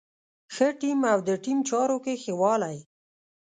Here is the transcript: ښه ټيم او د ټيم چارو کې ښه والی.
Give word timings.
ښه 0.53 0.67
ټيم 0.79 0.99
او 1.11 1.19
د 1.27 1.29
ټيم 1.43 1.57
چارو 1.69 1.97
کې 2.03 2.13
ښه 2.23 2.33
والی. 2.41 2.77